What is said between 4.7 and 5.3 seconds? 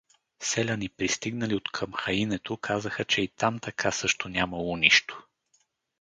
нищо.